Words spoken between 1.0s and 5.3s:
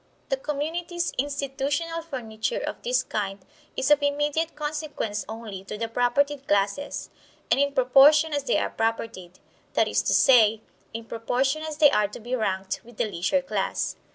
institutional furniture of this kind is of immediate consequence